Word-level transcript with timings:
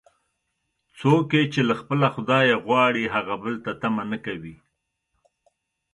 څوک 0.97 1.25
یې 1.37 1.43
چې 1.53 1.61
له 1.69 1.73
خپله 1.79 2.07
خدایه 2.15 2.55
غواړي، 2.65 3.03
هغه 3.15 3.33
بل 3.43 3.55
ته 3.65 3.71
طمعه 3.81 4.05
نه 4.11 4.17
کوي. 4.25 4.55